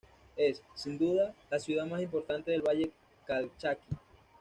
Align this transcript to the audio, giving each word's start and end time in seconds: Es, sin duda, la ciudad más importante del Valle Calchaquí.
Es, 0.35 0.63
sin 0.73 0.97
duda, 0.97 1.35
la 1.51 1.59
ciudad 1.59 1.85
más 1.85 2.01
importante 2.01 2.49
del 2.49 2.63
Valle 2.63 2.91
Calchaquí. 3.23 3.85